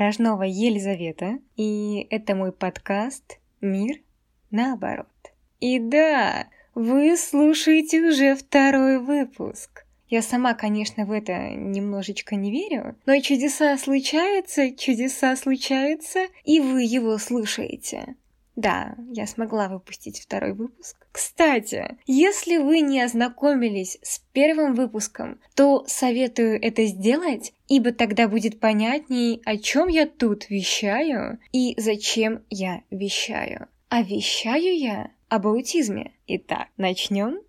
[0.00, 4.00] Рожнова Елизавета, и это мой подкаст «Мир
[4.50, 5.06] наоборот».
[5.60, 9.84] И да, вы слушаете уже второй выпуск.
[10.08, 16.82] Я сама, конечно, в это немножечко не верю, но чудеса случаются, чудеса случаются, и вы
[16.84, 18.16] его слушаете.
[18.60, 21.06] Да, я смогла выпустить второй выпуск.
[21.12, 28.60] Кстати, если вы не ознакомились с первым выпуском, то советую это сделать, ибо тогда будет
[28.60, 33.68] понятней, о чем я тут вещаю и зачем я вещаю.
[33.88, 36.12] А вещаю я об аутизме.
[36.26, 37.40] Итак, начнем?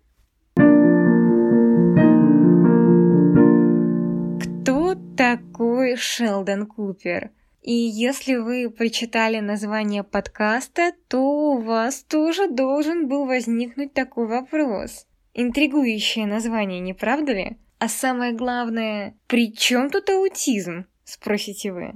[4.40, 7.32] Кто такой Шелдон Купер?
[7.62, 15.06] И если вы прочитали название подкаста, то у вас тоже должен был возникнуть такой вопрос.
[15.32, 17.56] Интригующее название, не правда ли?
[17.78, 20.86] А самое главное, при чем тут аутизм?
[21.04, 21.92] Спросите вы.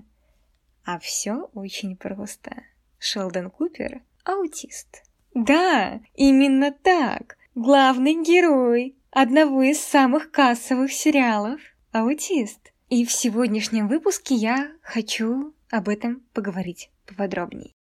[0.85, 2.63] А все очень просто.
[2.99, 5.03] Шелдон Купер– аутист.
[5.35, 7.37] Да, именно так.
[7.57, 11.61] Главный герой одного из самых кассовых сериалов–
[11.93, 12.73] аутист.
[12.89, 17.73] И в сегодняшнем выпуске я хочу об этом поговорить поподробнее.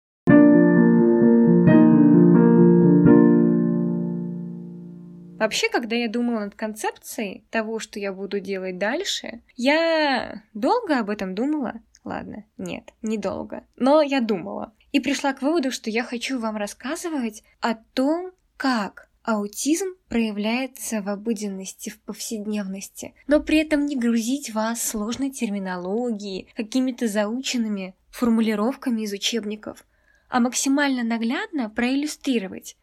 [5.39, 11.11] Вообще, когда я думала над концепцией того, что я буду делать дальше, я долго об
[11.11, 11.83] этом думала.
[12.05, 13.67] Ладно, нет, недолго.
[13.77, 14.73] Но я думала.
[14.93, 21.09] И пришла к выводу, что я хочу вам рассказывать о том, как Аутизм проявляется в
[21.09, 29.15] обыденности, в повседневности, но при этом не грузить вас сложной терминологией, какими-то заученными формулировками из
[29.15, 29.87] учебников,
[30.29, 32.77] а максимально наглядно проиллюстрировать.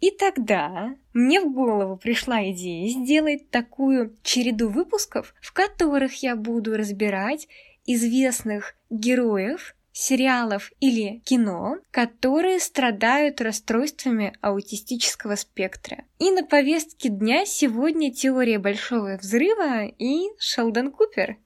[0.00, 6.76] И тогда мне в голову пришла идея сделать такую череду выпусков, в которых я буду
[6.76, 7.46] разбирать
[7.86, 16.04] известных героев сериалов или кино, которые страдают расстройствами аутистического спектра.
[16.18, 21.36] И на повестке дня сегодня теория Большого Взрыва и Шелдон Купер.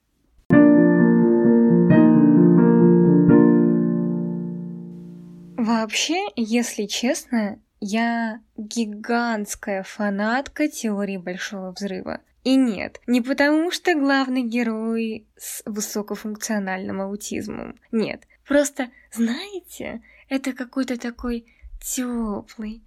[5.57, 12.21] Вообще, если честно, я гигантская фанатка теории Большого Взрыва.
[12.43, 17.75] И нет, не потому что главный герой с высокофункциональным аутизмом.
[17.91, 21.45] Нет, Просто, знаете, это какой-то такой
[21.81, 22.81] теплый,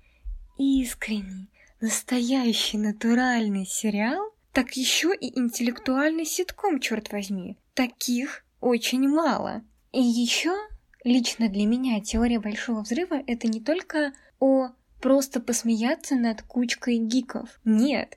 [0.56, 1.48] искренний,
[1.80, 7.58] настоящий натуральный сериал, так еще и интеллектуальный ситком, черт возьми.
[7.74, 9.62] Таких очень мало.
[9.92, 10.56] И еще
[11.04, 14.70] лично для меня теория большого взрыва это не только о
[15.02, 17.60] просто посмеяться над кучкой гиков.
[17.64, 18.16] Нет,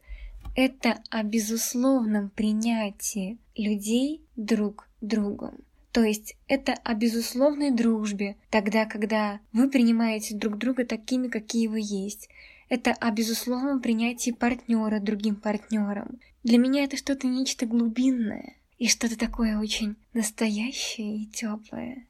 [0.55, 5.63] это о безусловном принятии людей друг другом.
[5.93, 11.81] То есть это о безусловной дружбе, тогда, когда вы принимаете друг друга такими, какие вы
[11.81, 12.29] есть.
[12.67, 16.19] Это о безусловном принятии партнера другим партнером.
[16.43, 22.07] Для меня это что-то нечто глубинное и что-то такое очень настоящее и теплое.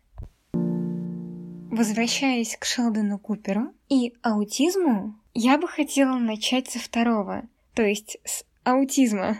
[1.69, 8.45] Возвращаясь к Шелдону Куперу и аутизму, я бы хотела начать со второго, то есть с
[8.63, 9.39] аутизма,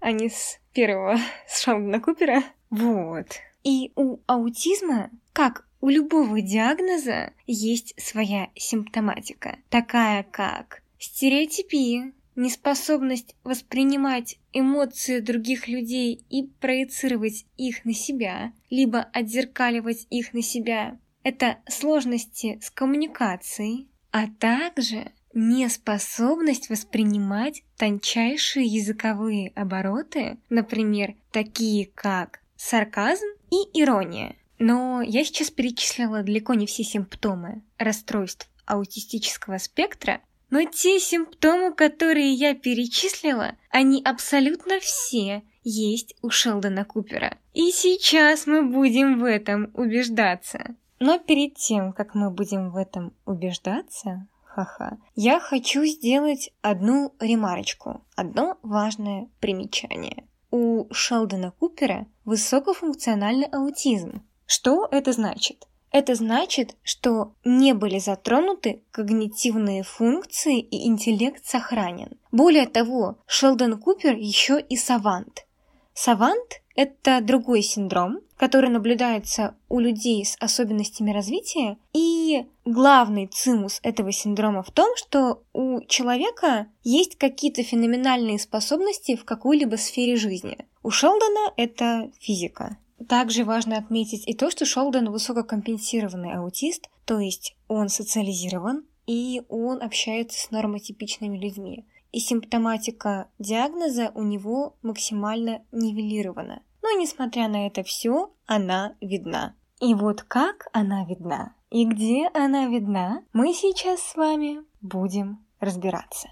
[0.00, 1.16] а не с первого,
[1.46, 2.42] с Шелдона Купера.
[2.70, 3.28] Вот.
[3.64, 14.38] И у аутизма, как у любого диагноза, есть своя симптоматика, такая как стереотипия, неспособность воспринимать
[14.52, 20.98] эмоции других людей и проецировать их на себя, либо отзеркаливать их на себя.
[21.22, 33.26] Это сложности с коммуникацией, а также неспособность воспринимать тончайшие языковые обороты, например, такие как сарказм
[33.62, 34.36] и ирония.
[34.58, 40.20] Но я сейчас перечислила далеко не все симптомы расстройств аутистического спектра,
[40.50, 47.38] но те симптомы, которые я перечислила, они абсолютно все есть у Шелдона Купера.
[47.54, 50.76] И сейчас мы будем в этом убеждаться.
[51.00, 58.04] Но перед тем, как мы будем в этом убеждаться, ха-ха, я хочу сделать одну ремарочку,
[58.14, 60.24] одно важное примечание
[60.54, 64.22] у Шелдона Купера высокофункциональный аутизм.
[64.46, 65.66] Что это значит?
[65.90, 72.20] Это значит, что не были затронуты когнитивные функции и интеллект сохранен.
[72.30, 75.44] Более того, Шелдон Купер еще и савант.
[75.92, 81.78] Савант Это другой синдром, который наблюдается у людей с особенностями развития.
[81.92, 89.24] И главный цимус этого синдрома в том, что у человека есть какие-то феноменальные способности в
[89.24, 90.58] какой-либо сфере жизни.
[90.82, 92.76] У Шелдона это физика.
[93.08, 99.82] Также важно отметить и то, что Шелдон высококомпенсированный аутист, то есть он социализирован, и он
[99.82, 101.84] общается с нормотипичными людьми.
[102.14, 106.62] И симптоматика диагноза у него максимально нивелирована.
[106.80, 109.56] Но несмотря на это все, она видна.
[109.80, 116.28] И вот как она видна и где она видна, мы сейчас с вами будем разбираться.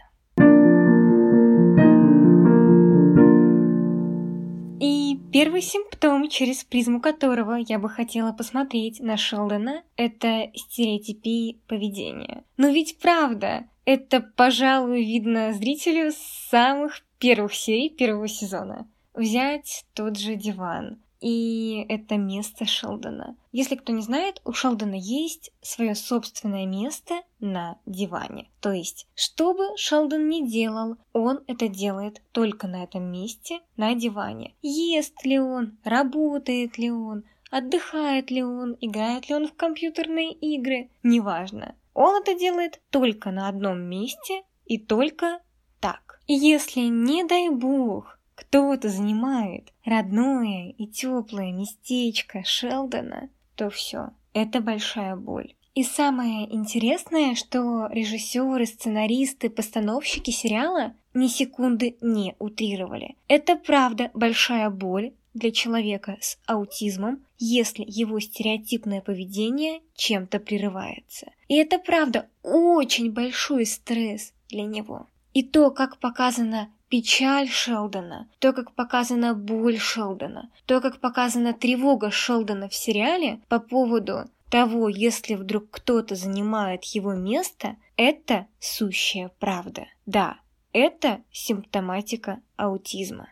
[4.81, 12.45] И первый симптом, через призму которого я бы хотела посмотреть на Шелдона, это стереотипии поведения.
[12.57, 16.17] Но ведь правда, это, пожалуй, видно зрителю с
[16.51, 18.89] самых первых серий первого сезона.
[19.15, 20.99] Взять тот же диван.
[21.21, 23.37] И это место Шелдона.
[23.53, 28.49] Если кто не знает, у Шелдона есть свое собственное место на диване.
[28.61, 33.95] То есть, что бы Шелдон ни делал, он это делает только на этом месте, на
[33.95, 34.55] диване.
[34.63, 40.89] Ест ли он, работает ли он, отдыхает ли он, играет ли он в компьютерные игры,
[41.05, 41.77] неважно.
[41.95, 45.41] Он это делает только на одном месте и только
[45.81, 46.21] так.
[46.27, 54.61] И если, не дай бог, кто-то занимает родное и теплое местечко Шелдона, то все, это
[54.61, 55.55] большая боль.
[55.75, 63.17] И самое интересное, что режиссеры, сценаристы, постановщики сериала ни секунды не утрировали.
[63.27, 71.33] Это правда большая боль для человека с аутизмом, если его стереотипное поведение чем-то прерывается.
[71.49, 75.07] И это правда очень большой стресс для него.
[75.35, 82.11] И то, как показана печаль Шелдона, то, как показана боль Шелдона, то, как показана тревога
[82.11, 89.87] Шелдона в сериале по поводу того, если вдруг кто-то занимает его место, это сущая правда.
[90.07, 90.37] Да,
[90.73, 93.32] это симптоматика аутизма.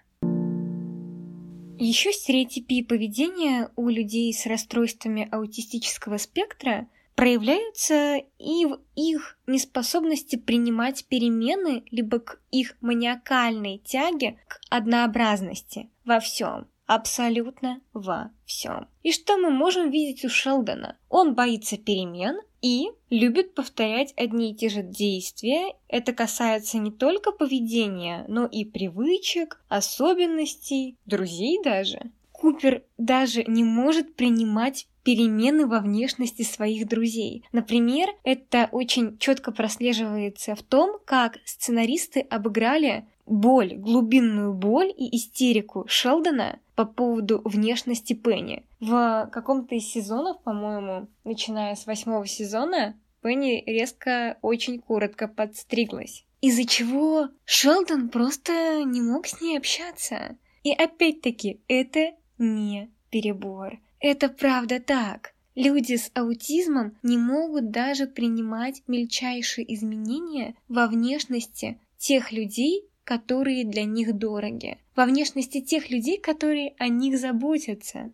[1.80, 6.86] Еще стереотипии поведения у людей с расстройствами аутистического спектра–
[7.20, 16.18] проявляются и в их неспособности принимать перемены, либо к их маниакальной тяге к однообразности во
[16.20, 16.66] всем.
[16.86, 18.88] Абсолютно во всем.
[19.02, 20.96] И что мы можем видеть у Шелдона?
[21.10, 25.74] Он боится перемен и любит повторять одни и те же действия.
[25.88, 32.10] Это касается не только поведения, но и привычек, особенностей, друзей даже.
[32.32, 37.44] Купер даже не может принимать перемены во внешности своих друзей.
[37.52, 45.84] Например, это очень четко прослеживается в том, как сценаристы обыграли боль, глубинную боль и истерику
[45.88, 48.64] Шелдона по поводу внешности Пенни.
[48.80, 56.24] В каком-то из сезонов, по-моему, начиная с восьмого сезона, Пенни резко очень коротко подстриглась.
[56.40, 60.38] Из-за чего Шелдон просто не мог с ней общаться.
[60.62, 63.78] И опять-таки, это не перебор.
[63.98, 65.34] Это правда так.
[65.54, 73.82] Люди с аутизмом не могут даже принимать мельчайшие изменения во внешности тех людей, которые для
[73.82, 78.12] них дороги, во внешности тех людей, которые о них заботятся.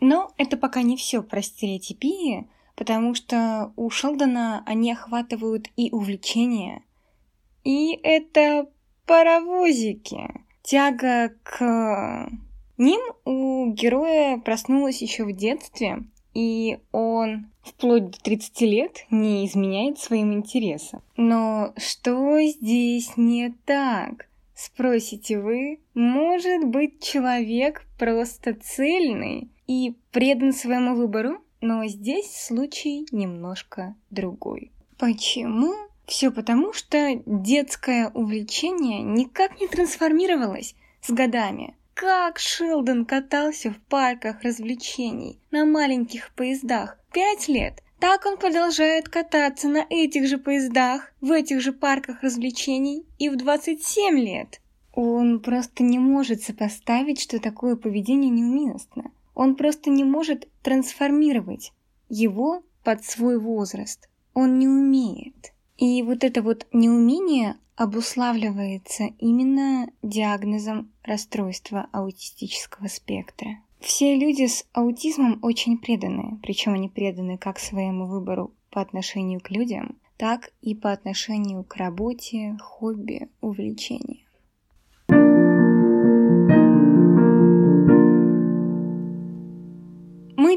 [0.00, 6.82] Но это пока не все про стереотипии, потому что у Шелдона они охватывают и увлечения,
[7.62, 8.68] и это
[9.06, 10.28] паровозики,
[10.64, 12.28] тяга к
[12.78, 16.04] Ним у героя проснулась еще в детстве,
[16.36, 21.00] и он вплоть до 30 лет не изменяет своим интересам.
[21.16, 24.28] Но что здесь не так?
[24.54, 31.38] Спросите вы, может быть человек просто цельный и предан своему выбору?
[31.62, 34.72] Но здесь случай немножко другой.
[34.98, 35.72] Почему?
[36.06, 41.74] Все потому, что детское увлечение никак не трансформировалось с годами.
[41.96, 49.66] Как Шелдон катался в парках развлечений на маленьких поездах пять лет, так он продолжает кататься
[49.66, 54.60] на этих же поездах, в этих же парках развлечений и в 27 лет.
[54.92, 59.10] Он просто не может сопоставить, что такое поведение неуместно.
[59.34, 61.72] Он просто не может трансформировать
[62.10, 64.10] его под свой возраст.
[64.34, 65.54] Он не умеет.
[65.78, 73.58] И вот это вот неумение обуславливается именно диагнозом расстройства аутистического спектра.
[73.80, 79.50] Все люди с аутизмом очень преданы, причем они преданы как своему выбору по отношению к
[79.50, 84.25] людям, так и по отношению к работе, хобби, увлечениям.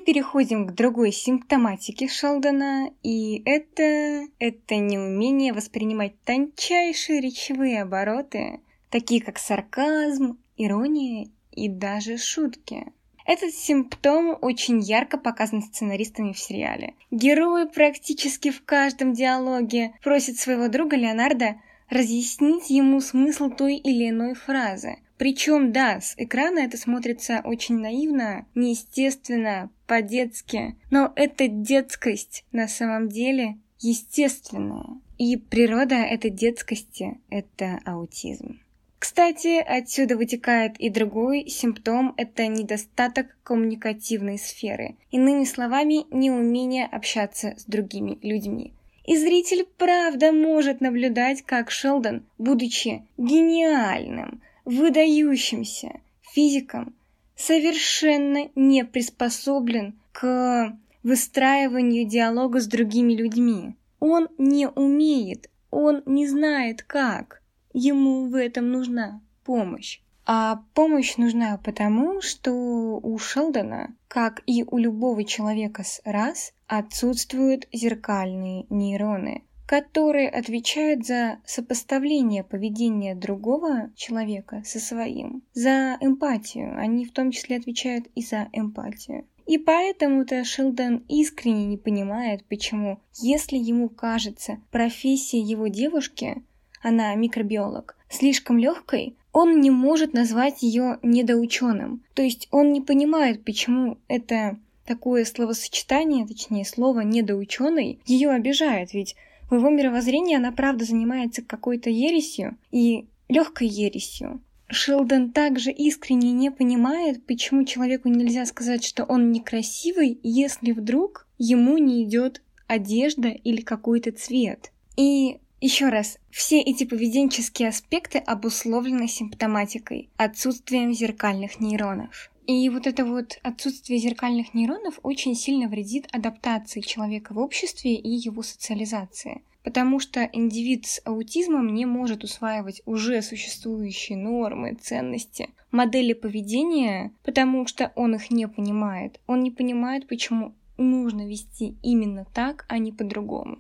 [0.10, 4.28] Переходим к другой симптоматике Шелдона, и это...
[4.40, 12.88] это неумение воспринимать тончайшие речевые обороты, такие как сарказм, ирония и даже шутки.
[13.24, 16.96] Этот симптом очень ярко показан сценаристами в сериале.
[17.12, 24.34] Герои практически в каждом диалоге просят своего друга Леонардо разъяснить ему смысл той или иной
[24.34, 24.98] фразы.
[25.20, 33.10] Причем, да, с экрана это смотрится очень наивно, неестественно, по-детски, но эта детскость на самом
[33.10, 34.98] деле естественная.
[35.18, 38.62] И природа этой детскости— это аутизм.
[38.98, 44.96] Кстати, отсюда вытекает и другой симптом– это недостаток коммуникативной сферы.
[45.12, 48.72] Иными словами, неумение общаться с другими людьми.
[49.04, 56.94] И зритель правда может наблюдать, как Шелдон, будучи гениальным, выдающимся физиком,
[57.36, 63.76] совершенно не приспособлен к выстраиванию диалога с другими людьми.
[64.00, 67.42] Он не умеет, он не знает как.
[67.74, 70.02] Ему в этом нужна помощь.
[70.26, 77.68] А помощь нужна потому, что у Шелдона, как и у любого человека с раз, отсутствуют
[77.74, 86.76] зеркальные нейроны, которые отвечают за сопоставление поведения другого человека со своим, за эмпатию.
[86.76, 89.28] Они в том числе отвечают и за эмпатию.
[89.46, 96.42] И поэтому-то Шелдон искренне не понимает, почему, если ему кажется профессия его девушки
[96.82, 102.04] она микробиолог, слишком легкой, он не может назвать ее недоученым.
[102.16, 104.58] То есть он не понимает, почему это
[104.88, 109.16] такое словосочетание, точнее слово недоученый, ее обижает, ведь
[109.50, 114.42] в его мировоззрении она правда занимается какой-то ересью и легкой ересью.
[114.68, 121.80] Шелдон также искренне не понимает, почему человеку нельзя сказать, что он некрасивый, если вдруг ему
[121.80, 124.72] не идет одежда или какой-то цвет.
[124.96, 132.32] И еще раз, все эти поведенческие аспекты обусловлены симптоматикой, отсутствием зеркальных нейронов.
[132.50, 138.10] И вот это вот отсутствие зеркальных нейронов очень сильно вредит адаптации человека в обществе и
[138.10, 139.44] его социализации.
[139.64, 147.68] Потому что индивид с аутизмом не может усваивать уже существующие нормы, ценности, модели поведения, потому
[147.68, 149.20] что он их не понимает.
[149.28, 153.60] Он не понимает, почему нужно вести именно так, а не по-другому.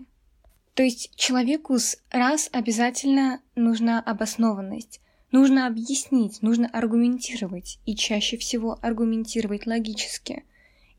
[0.73, 4.99] То есть человеку с раз обязательно нужна обоснованность.
[5.31, 10.43] Нужно объяснить, нужно аргументировать, и чаще всего аргументировать логически.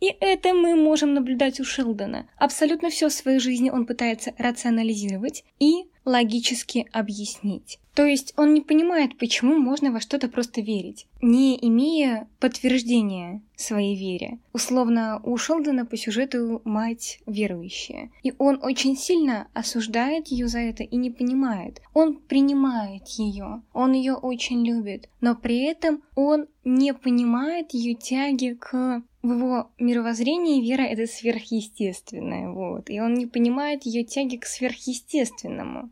[0.01, 2.27] И это мы можем наблюдать у Шелдона.
[2.37, 7.79] Абсолютно все в своей жизни он пытается рационализировать и логически объяснить.
[7.95, 13.97] То есть он не понимает, почему можно во что-то просто верить, не имея подтверждения своей
[13.97, 14.39] вере.
[14.53, 18.11] Условно, у Шелдона по сюжету мать верующая.
[18.23, 21.83] И он очень сильно осуждает ее за это и не понимает.
[21.93, 28.57] Он принимает ее, он ее очень любит, но при этом он не понимает ее тяги
[28.59, 34.47] к в его мировоззрении вера это сверхъестественное, вот, и он не понимает ее тяги к
[34.47, 35.91] сверхъестественному.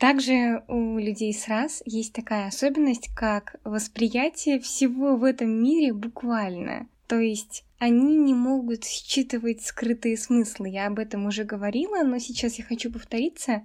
[0.00, 6.88] Также у людей с раз есть такая особенность, как восприятие всего в этом мире буквально.
[7.06, 10.70] То есть они не могут считывать скрытые смыслы.
[10.70, 13.62] Я об этом уже говорила, но сейчас я хочу повториться,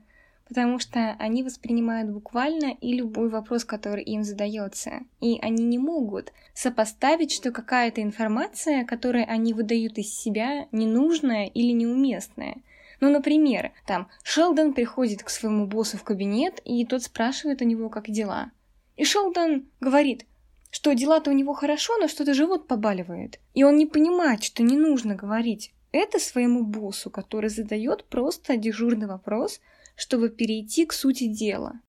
[0.50, 5.04] потому что они воспринимают буквально и любой вопрос, который им задается.
[5.22, 11.72] И они не могут сопоставить, что какая-то информация, которую они выдают из себя, ненужная или
[11.72, 12.58] неуместная.
[12.99, 17.89] Ну, например, там Шелдон приходит к своему боссу в кабинет, и тот спрашивает у него,
[17.89, 18.51] как дела.
[18.95, 20.25] И Шелдон говорит,
[20.71, 23.39] что дела-то у него хорошо, но что-то живот побаливает.
[23.53, 29.07] И он не понимает, что не нужно говорить это своему боссу, который задает просто дежурный
[29.07, 29.61] вопрос,
[29.95, 31.79] чтобы перейти к сути дела.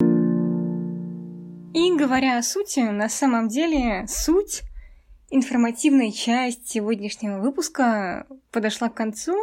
[1.75, 4.62] И говоря о сути, на самом деле суть
[5.30, 9.34] информативная часть сегодняшнего выпуска подошла к концу,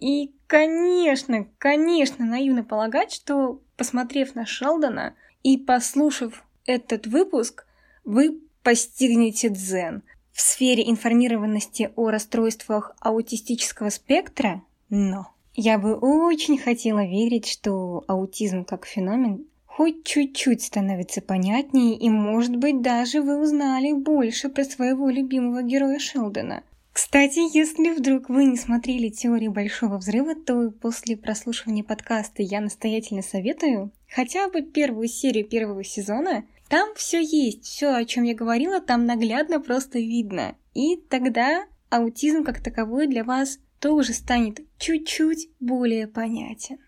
[0.00, 7.66] и, конечно, конечно, наивно полагать, что, посмотрев на Шелдона и послушав этот выпуск,
[8.04, 10.02] вы постигнете дзен.
[10.32, 18.64] В сфере информированности о расстройствах аутистического спектра, но я бы очень хотела верить, что аутизм
[18.64, 25.08] как феномен хоть чуть-чуть становится понятнее, и, может быть, даже вы узнали больше про своего
[25.08, 26.62] любимого героя Шелдона.
[27.00, 33.22] Кстати, если вдруг вы не смотрели «Теорию Большого Взрыва», то после прослушивания подкаста я настоятельно
[33.22, 36.44] советую хотя бы первую серию первого сезона.
[36.68, 40.56] Там все есть, все, о чем я говорила, там наглядно просто видно.
[40.74, 46.78] И тогда аутизм как таковой для вас тоже станет чуть-чуть более понятен.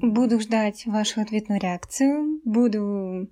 [0.00, 3.28] Буду ждать вашу ответную реакцию, буду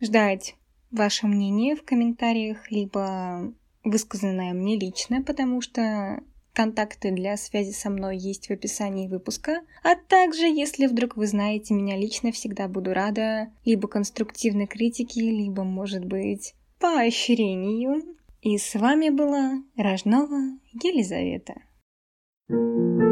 [0.00, 0.54] ждать
[0.90, 3.52] ваше мнение в комментариях, либо
[3.84, 6.20] высказанное мне лично, потому что
[6.52, 9.60] контакты для связи со мной есть в описании выпуска.
[9.82, 15.64] А также, если вдруг вы знаете меня лично, всегда буду рада либо конструктивной критике, либо,
[15.64, 18.02] может быть, поощрению.
[18.42, 21.54] И с вами была Рожнова Елизавета.
[22.48, 23.09] thank you